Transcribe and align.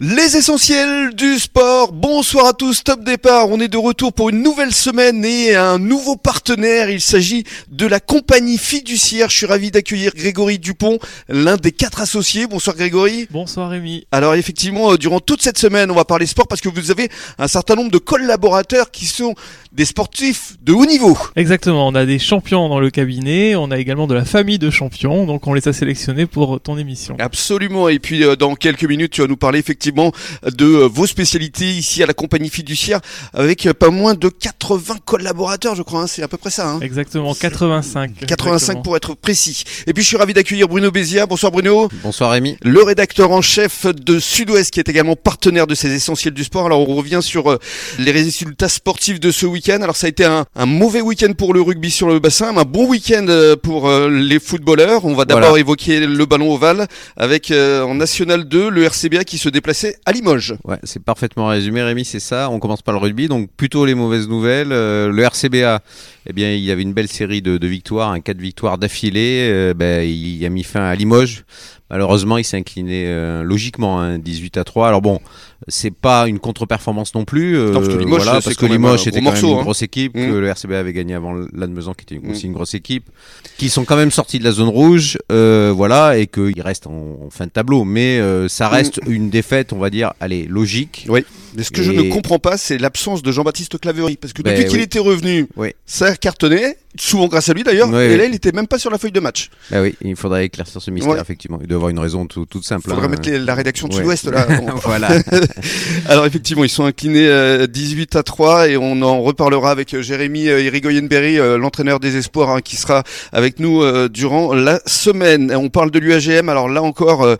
Les 0.00 0.36
essentiels 0.36 1.12
du 1.16 1.40
sport. 1.40 1.90
Bonsoir 1.90 2.46
à 2.46 2.52
tous. 2.52 2.84
Top 2.84 3.02
départ. 3.02 3.48
On 3.48 3.58
est 3.58 3.66
de 3.66 3.76
retour 3.76 4.12
pour 4.12 4.28
une 4.28 4.44
nouvelle 4.44 4.72
semaine 4.72 5.24
et 5.24 5.56
un 5.56 5.80
nouveau 5.80 6.14
partenaire. 6.14 6.88
Il 6.88 7.00
s'agit 7.00 7.42
de 7.68 7.84
la 7.84 7.98
compagnie 7.98 8.58
fiduciaire. 8.58 9.28
Je 9.28 9.38
suis 9.38 9.46
ravi 9.46 9.72
d'accueillir 9.72 10.12
Grégory 10.14 10.60
Dupont, 10.60 11.00
l'un 11.28 11.56
des 11.56 11.72
quatre 11.72 12.00
associés. 12.00 12.46
Bonsoir 12.46 12.76
Grégory. 12.76 13.26
Bonsoir 13.32 13.70
Rémi. 13.70 14.06
Alors 14.12 14.36
effectivement, 14.36 14.92
euh, 14.92 14.98
durant 14.98 15.18
toute 15.18 15.42
cette 15.42 15.58
semaine, 15.58 15.90
on 15.90 15.96
va 15.96 16.04
parler 16.04 16.26
sport 16.26 16.46
parce 16.46 16.60
que 16.60 16.68
vous 16.68 16.92
avez 16.92 17.08
un 17.40 17.48
certain 17.48 17.74
nombre 17.74 17.90
de 17.90 17.98
collaborateurs 17.98 18.92
qui 18.92 19.04
sont 19.04 19.34
des 19.72 19.84
sportifs 19.84 20.58
de 20.62 20.74
haut 20.74 20.86
niveau. 20.86 21.18
Exactement. 21.34 21.88
On 21.88 21.96
a 21.96 22.06
des 22.06 22.20
champions 22.20 22.68
dans 22.68 22.78
le 22.78 22.90
cabinet. 22.90 23.56
On 23.56 23.72
a 23.72 23.78
également 23.78 24.06
de 24.06 24.14
la 24.14 24.24
famille 24.24 24.60
de 24.60 24.70
champions. 24.70 25.26
Donc 25.26 25.48
on 25.48 25.54
les 25.54 25.66
a 25.66 25.72
sélectionnés 25.72 26.26
pour 26.26 26.60
ton 26.60 26.78
émission. 26.78 27.16
Absolument. 27.18 27.88
Et 27.88 27.98
puis 27.98 28.22
euh, 28.22 28.36
dans 28.36 28.54
quelques 28.54 28.84
minutes, 28.84 29.10
tu 29.10 29.22
vas 29.22 29.26
nous 29.26 29.36
parler 29.36 29.58
effectivement 29.58 29.87
de 29.92 30.64
euh, 30.66 30.88
vos 30.88 31.06
spécialités 31.06 31.66
ici 31.66 32.02
à 32.02 32.06
la 32.06 32.14
compagnie 32.14 32.48
fiduciaire 32.50 33.00
avec 33.34 33.66
euh, 33.66 33.74
pas 33.74 33.90
moins 33.90 34.14
de 34.14 34.28
80 34.28 34.96
collaborateurs, 35.04 35.74
je 35.74 35.82
crois. 35.82 36.02
hein, 36.02 36.06
c'est 36.06 36.22
à 36.22 36.28
peu 36.28 36.36
près 36.36 36.50
ça. 36.50 36.68
hein. 36.70 36.80
Exactement, 36.80 37.34
85. 37.34 38.12
85 38.26 38.54
Exactement. 38.54 38.82
pour 38.82 38.96
être 38.96 39.14
précis. 39.14 39.64
Et 39.86 39.92
puis 39.92 40.02
je 40.02 40.08
suis 40.08 40.16
ravi 40.16 40.32
d'accueillir 40.34 40.68
Bruno 40.68 40.90
Bézia. 40.90 41.26
Bonsoir 41.26 41.52
Bruno. 41.52 41.88
Bonsoir 42.02 42.30
Rémi. 42.30 42.56
Le 42.62 42.82
rédacteur 42.82 43.30
en 43.30 43.42
chef 43.42 43.86
de 43.86 44.18
Sud-Ouest 44.18 44.70
qui 44.72 44.80
est 44.80 44.88
également 44.88 45.16
partenaire 45.16 45.66
de 45.66 45.74
ces 45.74 45.92
essentiels 45.92 46.34
du 46.34 46.44
sport. 46.44 46.66
Alors 46.66 46.88
on 46.88 46.94
revient 46.96 47.20
sur 47.22 47.50
euh, 47.50 47.58
les 47.98 48.10
résultats 48.12 48.68
sportifs 48.68 49.20
de 49.20 49.30
ce 49.30 49.46
week-end. 49.46 49.80
Alors 49.82 49.96
ça 49.96 50.06
a 50.06 50.10
été 50.10 50.24
un, 50.24 50.44
un 50.56 50.66
mauvais 50.66 51.00
week-end 51.00 51.32
pour 51.36 51.54
le 51.54 51.60
rugby 51.62 51.90
sur 51.90 52.08
le 52.08 52.18
bassin, 52.18 52.52
mais 52.52 52.60
un 52.60 52.64
bon 52.64 52.86
week-end 52.86 53.26
pour 53.62 53.90
les 53.90 54.38
footballeurs. 54.40 55.04
On 55.04 55.14
va 55.14 55.24
d'abord 55.24 55.42
Voilà. 55.48 55.60
évoquer 55.60 56.00
le 56.00 56.26
ballon 56.26 56.52
ovale 56.52 56.86
avec 57.16 57.50
euh, 57.50 57.82
en 57.82 57.94
National 57.94 58.44
2 58.44 58.68
le 58.70 58.84
RCBA 58.84 59.24
qui 59.24 59.38
se 59.38 59.48
déplaçait 59.82 60.00
à 60.04 60.12
Limoges. 60.12 60.54
Ouais, 60.64 60.78
c'est 60.82 61.02
parfaitement 61.02 61.48
résumé 61.48 61.82
Rémi, 61.82 62.04
c'est 62.04 62.20
ça. 62.20 62.50
On 62.50 62.58
commence 62.58 62.82
par 62.82 62.94
le 62.94 63.00
rugby, 63.00 63.28
donc 63.28 63.50
plutôt 63.56 63.84
les 63.86 63.94
mauvaises 63.94 64.28
nouvelles. 64.28 64.72
Euh, 64.72 65.10
le 65.10 65.22
RCBA, 65.22 65.80
eh 66.26 66.32
bien, 66.32 66.52
il 66.52 66.60
y 66.60 66.70
avait 66.70 66.82
une 66.82 66.92
belle 66.92 67.08
série 67.08 67.42
de, 67.42 67.66
victoires, 67.66 68.10
un 68.10 68.20
quatre 68.20 68.40
victoires 68.40 68.78
d'affilée. 68.78 69.48
Euh, 69.50 69.74
ben, 69.74 70.02
il 70.08 70.44
a 70.44 70.48
mis 70.48 70.64
fin 70.64 70.82
à 70.82 70.94
Limoges. 70.94 71.44
Malheureusement, 71.90 72.36
il 72.38 72.44
s'est 72.44 72.56
incliné 72.58 73.04
euh, 73.06 73.42
logiquement, 73.42 74.00
hein, 74.00 74.18
18 74.18 74.58
à 74.58 74.64
3. 74.64 74.88
Alors 74.88 75.00
bon, 75.00 75.20
c'est 75.68 75.90
pas 75.90 76.28
une 76.28 76.38
contre-performance 76.38 77.14
non 77.14 77.24
plus. 77.24 77.56
euh, 77.56 77.68
Non, 77.72 77.80
parce 77.80 77.88
que 77.88 77.98
Limoges, 77.98 78.22
voilà, 78.24 78.40
parce 78.42 78.56
que 78.56 78.66
Limoges 78.66 79.06
était 79.06 79.22
quand 79.22 79.32
même 79.32 79.44
une 79.44 79.58
hein. 79.58 79.62
grosse 79.62 79.82
équipe, 79.82 80.14
Mm. 80.14 80.26
que 80.26 80.32
le 80.34 80.46
RCBA 80.48 80.78
avait 80.78 80.92
gagné 80.92 81.14
avant 81.14 81.34
l'Admezan, 81.52 81.94
qui 81.94 82.14
était 82.14 82.26
aussi 82.28 82.44
Mm. 82.44 82.50
une 82.50 82.54
grosse 82.54 82.74
équipe, 82.74 83.08
qui 83.56 83.70
sont 83.70 83.84
quand 83.84 83.96
même 83.96 84.10
sortis 84.10 84.38
de 84.38 84.44
la 84.44 84.50
zone 84.52 84.68
rouge, 84.68 85.16
euh, 85.32 85.72
voilà, 85.74 86.18
et 86.18 86.26
qu'ils 86.26 86.60
restent 86.60 86.86
en, 86.86 87.18
en 87.26 87.30
fin 87.30 87.46
de 87.46 87.50
tableau. 87.50 87.84
Mais 87.84 88.20
ça 88.48 88.68
reste 88.68 89.00
une 89.06 89.30
défaite, 89.30 89.72
on 89.72 89.78
va 89.78 89.88
dire, 89.90 90.12
allez, 90.20 90.44
logique. 90.46 91.06
Oui. 91.08 91.24
Mais 91.56 91.62
ce 91.62 91.70
que 91.70 91.82
je 91.82 91.92
ne 91.92 92.02
comprends 92.12 92.38
pas, 92.38 92.56
c'est 92.58 92.78
l'absence 92.78 93.22
de 93.22 93.32
Jean-Baptiste 93.32 93.78
Claverie. 93.80 94.16
Parce 94.16 94.32
que 94.32 94.42
Ben 94.42 94.56
depuis 94.56 94.70
qu'il 94.70 94.80
était 94.80 94.98
revenu, 94.98 95.46
Oui. 95.56 95.72
ça 95.86 96.06
a 96.06 96.16
cartonné, 96.16 96.76
souvent 96.98 97.26
grâce 97.28 97.48
à 97.48 97.54
lui 97.54 97.62
d'ailleurs. 97.64 97.88
Oui, 97.88 98.02
et 98.02 98.16
là, 98.16 98.24
il 98.26 98.34
était 98.34 98.52
même 98.52 98.66
pas 98.66 98.78
sur 98.78 98.90
la 98.90 98.98
feuille 98.98 99.12
de 99.12 99.20
match. 99.20 99.50
Bah 99.70 99.80
oui, 99.82 99.94
il 100.02 100.16
faudrait 100.16 100.44
éclaircir 100.46 100.80
ce 100.82 100.90
mystère, 100.90 101.12
Ouais. 101.12 101.20
effectivement. 101.20 101.58
Il 101.60 101.66
doit 101.66 101.74
y 101.74 101.76
avoir 101.76 101.90
une 101.90 101.98
raison 101.98 102.26
tout- 102.26 102.46
toute 102.46 102.64
simple. 102.64 102.82
Il 102.86 102.90
faudrait 102.90 103.06
hein. 103.06 103.08
mettre 103.10 103.28
les- 103.28 103.38
la 103.38 103.54
rédaction 103.54 103.88
de 103.88 103.92
Ouais. 103.94 104.00
Sud-Ouest 104.00 104.26
là. 104.30 104.46
Voilà. 104.84 105.08
Alors 106.08 106.26
effectivement, 106.26 106.64
ils 106.64 106.68
sont 106.70 106.84
inclinés 106.84 107.26
euh, 107.28 107.66
18 107.66 108.16
à 108.16 108.22
3 108.22 108.68
et 108.68 108.76
on 108.76 109.00
en 109.02 109.20
reparlera 109.22 109.70
avec 109.70 109.94
euh, 109.94 110.02
Jérémy 110.02 110.48
euh, 110.48 110.60
Irigoyen-Berry, 110.62 111.38
euh, 111.38 111.58
l'entraîneur 111.58 112.00
des 112.00 112.16
espoirs, 112.16 112.50
hein, 112.50 112.60
qui 112.60 112.76
sera 112.76 113.02
avec 113.32 113.58
nous 113.60 113.82
euh, 113.82 114.08
durant 114.08 114.54
la 114.54 114.80
semaine. 114.86 115.52
On 115.54 115.68
parle 115.68 115.90
de 115.90 115.98
l'UAGM. 115.98 116.48
Alors 116.48 116.68
là 116.68 116.82
encore, 116.82 117.22
euh, 117.22 117.36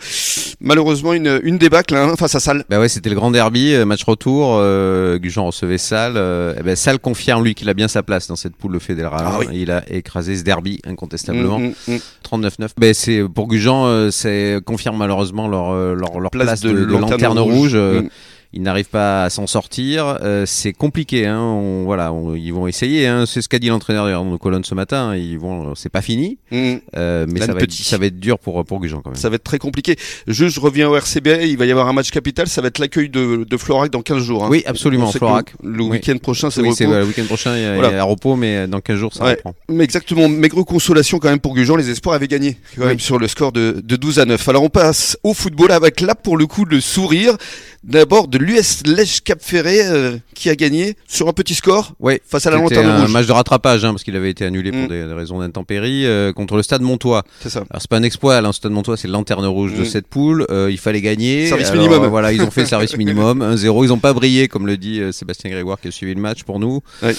malheureusement, 0.61 1.13
une, 1.15 1.41
une 1.43 1.59
débâcle 1.59 1.95
hein, 1.95 2.15
face 2.19 2.35
à 2.35 2.41
Salle. 2.41 2.65
Bah 2.69 2.81
ouais, 2.81 2.89
c'était 2.89 3.11
le 3.11 3.17
grand 3.17 3.31
derby, 3.31 3.75
euh, 3.75 3.85
match 3.99 4.05
retour. 4.05 4.57
Euh, 4.61 5.19
Gujan 5.19 5.47
recevait 5.47 5.79
Salle. 5.79 6.15
Euh, 6.17 6.55
eh 6.59 6.63
ben, 6.63 6.77
Salle 6.77 6.99
confirme 6.99 7.45
lui 7.45 7.55
qu'il 7.55 7.69
a 7.69 7.75
bien 7.75 7.89
sa 7.89 8.03
place 8.03 8.29
dans 8.29 8.37
cette 8.37 8.55
poule 8.57 8.79
fédérale. 8.81 9.25
Ah 9.25 9.39
oui. 9.41 9.47
Il 9.53 9.71
a 9.71 9.83
écrasé 9.93 10.37
ce 10.37 10.43
derby 10.45 10.81
incontestablement. 10.87 11.59
Mm, 11.59 11.73
mm, 11.89 11.95
mm. 11.95 11.99
39-9. 12.31 12.69
Ben 12.79 12.95
c'est 12.95 13.23
pour 13.35 13.49
Gujan, 13.49 13.87
euh, 13.87 14.11
c'est 14.11 14.61
confirme 14.65 14.97
malheureusement 14.97 15.49
leur 15.49 15.73
euh, 15.73 15.95
leur, 15.95 16.21
leur 16.21 16.31
place, 16.31 16.61
de, 16.61 16.71
de 16.71 16.85
lanterne 16.97 17.39
rouge. 17.39 17.73
euh, 17.75 18.03
Mm. 18.03 18.09
Ils 18.55 18.63
n'arrivent 18.63 18.89
pas 18.89 19.25
à 19.25 19.31
s'en 19.31 19.47
sortir. 19.47 20.19
Euh, 20.23 20.45
c'est 20.47 20.73
compliqué. 20.73 21.27
Hein. 21.27 21.39
On- 21.41 21.85
voilà, 21.85 22.13
on- 22.15 22.35
ils 22.35 22.51
vont 22.53 22.67
essayer. 22.67 23.07
Hein. 23.07 23.25
C'est 23.27 23.43
ce 23.43 23.49
qu'a 23.49 23.59
dit 23.59 23.69
l'entraîneur 23.69 24.07
d'ailleurs 24.07 24.25
nos 24.25 24.39
colonnes 24.39 24.65
ce 24.65 24.75
matin. 24.75 25.15
Ils 25.15 25.39
vont. 25.39 25.75
C'est 25.75 25.91
pas 25.91 26.01
fini, 26.01 26.39
Mm. 26.51 26.75
euh, 26.97 27.27
mais 27.29 27.41
ça 27.41 27.53
va, 27.53 27.61
être, 27.61 27.73
ça 27.73 27.99
va 27.99 28.07
être 28.07 28.19
dur 28.19 28.39
pour 28.39 28.65
pour 28.65 28.81
Gujan 28.81 29.03
quand 29.03 29.11
même. 29.11 29.17
Ça 29.19 29.29
va 29.29 29.35
être 29.37 29.45
très 29.45 29.59
compliqué. 29.59 29.97
Juste, 30.27 30.55
je 30.57 30.61
reviens 30.61 30.89
au 30.89 30.97
RCBA. 30.97 31.43
Il 31.43 31.59
va 31.59 31.67
y 31.67 31.71
avoir 31.71 31.89
un 31.89 31.93
match 31.93 32.11
capital. 32.11 32.49
Ça 32.49 32.63
va 32.63 32.69
être 32.69 32.79
l'accueil 32.79 33.11
de, 33.11 33.45
de 33.49 33.57
Florac 33.59 33.91
dans 33.93 34.01
15 34.03 34.23
jours. 34.23 34.45
hein. 34.45 34.49
Oui, 34.51 34.63
absolument. 34.67 35.13
Florac. 35.13 35.53
Le 35.63 35.83
Oui. 35.83 35.91
week-end 35.91 36.17
prochain, 36.17 36.51
c'est 36.51 36.63
Oui, 36.63 36.71
repos. 36.71 36.85
le 36.91 37.05
week-end 37.05 37.25
prochain, 37.27 37.55
il 37.57 37.63
y, 37.63 37.67
a, 37.67 37.75
Voilà. 37.75 37.91
il 37.91 37.95
y 37.97 37.99
a 37.99 38.05
repos, 38.05 38.35
mais 38.37 38.67
dans 38.67 38.81
15 38.81 38.97
jours, 38.97 39.13
ça 39.15 39.25
Ouais. 39.25 39.33
reprend. 39.33 39.55
Mais 39.69 39.85
exactement, 39.85 40.27
maigre 40.29 40.63
consolation 40.63 41.19
quand 41.19 41.29
même 41.29 41.39
pour 41.41 41.55
Gujan, 41.55 41.77
les 41.77 41.91
espoirs 41.91 42.15
avaient 42.17 42.29
gagné 42.29 42.57
quand 42.77 42.83
Oui. 42.83 42.89
même 42.89 43.01
sur 43.01 43.19
le 43.19 43.29
score 43.29 43.53
de, 43.53 43.83
de 43.85 43.97
12 43.97 44.19
à 44.19 44.25
9. 44.25 44.49
Alors 44.49 44.63
on 44.63 44.69
passe 44.71 45.19
au 45.23 45.35
football 45.35 45.71
avec 45.73 46.01
là 46.01 46.15
pour 46.15 46.37
le 46.39 46.47
coup 46.47 46.65
le 46.65 46.81
sourire 46.81 47.37
d'abord 47.85 48.29
de 48.29 48.39
l'US 48.39 48.83
Lège 48.87 49.23
Cap 49.23 49.39
Ferré 49.43 49.81
euh, 49.87 50.17
qui 50.35 50.51
a 50.51 50.57
gagné 50.57 50.97
sur 51.07 51.29
un 51.29 51.33
petit 51.33 51.55
score 51.55 51.95
Ouais, 52.01 52.21
face 52.27 52.47
à 52.47 52.51
la 52.51 52.57
lanterne 52.57 52.87
un 52.87 53.01
rouge. 53.03 53.13
match 53.13 53.27
de 53.27 53.33
rattrapage, 53.33 53.85
hein, 53.85 53.91
parce 53.93 54.05
qu'il 54.05 54.15
avait 54.17 54.31
été 54.31 54.45
annulé 54.45 54.71
pour 54.71 54.81
Mm. 54.83 54.89
des, 54.89 55.05
des 55.07 55.13
raisons 55.13 55.39
d'intempéries, 55.41 56.07
euh, 56.07 56.33
contre 56.33 56.57
le 56.57 56.63
Stade 56.63 56.83
Montois. 56.83 57.25
C'est 57.41 57.49
ça. 57.51 57.65
Alors 57.71 57.81
c'est 57.81 57.91
pas 57.91 57.97
un 57.97 58.03
exploit, 58.03 58.41
le 58.41 58.53
Stade 58.53 58.73
Montois, 58.73 58.97
c'est 58.97 59.09
lanterne 59.09 59.47
rouge 59.47 59.75
de 59.75 59.83
Mm. 59.83 59.87
cette 59.87 60.07
poule. 60.07 60.47
Euh, 60.51 60.69
il 60.71 60.79
fallait 60.79 61.01
gagner. 61.01 61.47
Service 61.47 61.71
Alors, 61.71 61.83
minimum. 61.85 62.07
Voilà, 62.09 62.33
ils 62.33 62.43
ont 62.43 62.51
fait 62.51 62.67
service 62.67 62.97
minimum, 62.97 63.43
1-0. 63.43 63.85
Ils 63.85 63.93
ont 63.93 63.99
pas 63.99 64.13
brillé, 64.13 64.49
comme 64.49 64.67
le 64.67 64.77
dit 64.77 65.01
Sébastien 65.13 65.51
Grégoire 65.51 65.81
qui 65.81 65.89
a 65.89 65.91
suivi 65.91 66.15
le 66.15 66.21
match 66.21 66.43
pour 66.45 66.59
nous. 66.59 66.81
Ouais. 67.03 67.15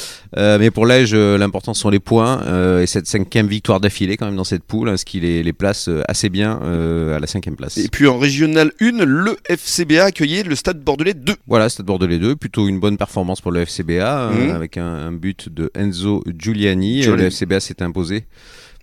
Mais 0.59 0.71
pour 0.71 0.85
Lège, 0.85 1.13
l'important 1.15 1.73
sont 1.73 1.89
les 1.89 1.99
points 1.99 2.41
et 2.81 2.87
cette 2.87 3.07
cinquième 3.07 3.47
victoire 3.47 3.79
d'affilée 3.79 4.17
quand 4.17 4.25
même 4.25 4.35
dans 4.35 4.43
cette 4.43 4.63
poule, 4.63 4.89
hein, 4.89 4.97
ce 4.97 5.05
qui 5.05 5.19
les, 5.19 5.43
les 5.43 5.53
place 5.53 5.89
assez 6.07 6.29
bien 6.29 6.59
à 7.15 7.19
la 7.19 7.27
cinquième 7.27 7.55
place. 7.55 7.77
Et 7.77 7.87
puis 7.89 8.07
en 8.07 8.17
régional 8.17 8.71
1, 8.81 9.03
le 9.05 9.37
FCBA 9.49 10.05
accueillait 10.05 10.43
le 10.49 10.55
Stade 10.55 10.79
Bordelais 10.83 11.13
2. 11.13 11.35
Voilà, 11.47 11.69
Stade 11.69 11.85
Bordelais 11.85 12.19
2, 12.19 12.35
plutôt 12.35 12.67
une 12.67 12.79
bonne 12.79 12.97
performance 12.97 13.39
pour 13.41 13.51
le 13.51 13.61
FCBA, 13.61 14.29
euh, 14.29 14.47
Mhm. 14.49 14.55
avec 14.55 14.77
un, 14.77 14.85
un 14.85 15.11
but 15.11 15.47
de 15.49 15.71
Enzo 15.75 16.23
Giuliani. 16.37 17.01
Giuliani. 17.03 17.21
Le 17.23 17.27
FCBA 17.29 17.59
s'est 17.59 17.81
imposé 17.81 18.25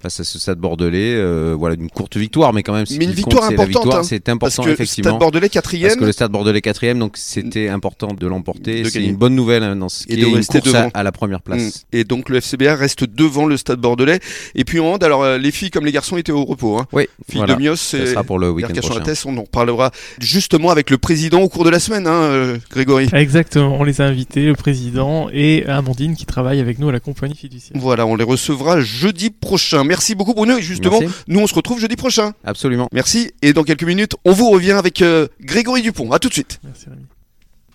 face 0.01 0.21
à 0.21 0.25
ce 0.25 0.39
Stade 0.39 0.59
Bordelais. 0.59 1.15
euh, 1.15 1.55
voilà, 1.59 1.75
une 1.75 1.91
courte 1.91 2.17
victoire, 2.17 2.53
mais 2.53 2.62
quand 2.62 2.75
même, 2.75 2.84
Mais 2.91 2.97
une 2.97 3.07
compte, 3.07 3.17
victoire 3.17 3.45
c'est 3.49 3.57
la 3.57 3.62
importante, 3.62 3.83
victoire. 3.84 3.99
hein, 4.01 4.03
C'est 4.05 4.21
Parce 4.21 4.34
important, 4.34 4.62
que 4.65 4.71
effectivement. 4.71 5.11
Stade 5.11 5.21
Bordelais 5.21 5.41
Parce 5.49 5.53
quatrième. 5.53 5.97
que 5.99 6.05
le 6.05 6.12
Stade 6.12 6.31
Bordelais 6.33 6.61
quatrième, 6.61 6.99
donc 6.99 7.17
c'était 7.17 7.69
important 7.69 8.09
de 8.19 8.27
l'emporter. 8.27 8.84
C'est 8.84 9.03
une 9.05 9.17
bonne 9.17 9.34
nouvelle 9.34 9.62
hein, 9.62 9.77
dans 9.77 9.89
ce 9.89 10.05
Et 10.05 10.15
qui 10.15 10.17
de 10.21 10.27
est 10.27 10.29
une 10.31 10.37
rester 10.37 10.61
course 10.61 10.73
devant. 10.73 10.91
à, 10.95 11.01
à 11.01 11.03
la 11.03 11.12
première 11.12 11.41
place. 11.43 11.87
Mm. 11.93 11.97
Et 11.97 12.05
donc 12.05 12.29
le 12.29 12.41
FCBA 12.41 12.75
reste 12.77 13.05
devant 13.05 13.47
le 13.47 13.57
Stade 13.57 13.81
Bordelais. 13.81 14.21
Et 14.55 14.65
puis 14.65 14.81
en 14.81 14.87
hand, 14.95 15.03
alors 15.05 15.23
euh, 15.23 15.39
les 15.39 15.51
filles 15.51 15.71
comme 15.71 15.84
les 15.87 15.93
garçons 15.93 16.17
étaient 16.17 16.33
au 16.33 16.45
repos. 16.45 16.78
Hein. 16.78 16.87
Oui, 16.93 17.05
Filles 17.28 17.39
voilà. 17.39 17.55
de 17.55 17.61
Mios 17.63 17.77
Ça 17.77 17.99
et 17.99 18.07
sera 18.07 18.25
pour 18.25 18.39
le 18.39 18.51
week-end 18.51 18.73
prochain. 18.75 19.03
On 19.27 19.37
en 19.39 19.45
parlera 19.45 19.91
justement 20.21 20.71
avec 20.71 20.91
le 20.91 20.99
président 20.99 21.41
au 21.41 21.49
cours 21.49 21.65
de 21.65 21.71
la 21.71 21.81
semaine, 21.81 22.07
hein, 22.07 22.23
euh, 22.23 22.59
Grégory. 22.71 23.09
Exactement, 23.13 23.77
on 23.78 23.84
les 23.84 24.01
a 24.01 24.05
invités, 24.05 24.47
le 24.47 24.55
président 24.55 25.28
et 25.33 25.65
Amandine 25.67 26.15
qui 26.17 26.27
travaille 26.27 26.61
avec 26.61 26.78
nous 26.78 26.89
à 26.89 26.93
la 26.93 27.01
compagnie 27.01 27.34
fiduciaire. 27.37 27.81
Voilà, 27.81 28.07
on 28.07 28.15
les 28.17 28.25
recevra 28.25 28.81
jeudi 28.81 29.31
prochain. 29.31 29.84
Merci 29.86 30.14
beaucoup 30.14 30.34
Bruno 30.34 30.58
et 30.58 30.62
justement, 30.62 31.00
Merci. 31.00 31.16
nous 31.28 31.41
on 31.41 31.47
se 31.47 31.54
retrouve 31.54 31.80
jeudi 31.80 31.97
prochain. 31.97 32.32
Absolument. 32.44 32.88
Merci 32.92 33.32
et 33.42 33.52
dans 33.52 33.64
quelques 33.64 33.84
minutes, 33.84 34.14
on 34.24 34.32
vous 34.32 34.50
revient 34.50 34.72
avec 34.72 35.02
euh, 35.02 35.28
Grégory 35.41 35.82
Dupont. 35.82 36.12
À 36.12 36.19
tout 36.19 36.28
de 36.28 36.34
suite. 36.34 36.60
Merci 36.64 36.86
Rémi. 36.88 37.06